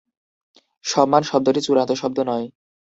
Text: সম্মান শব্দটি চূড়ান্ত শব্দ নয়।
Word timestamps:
সম্মান 0.85 1.21
শব্দটি 1.23 1.61
চূড়ান্ত 1.63 1.91
শব্দ 1.93 2.17
নয়। 2.29 2.45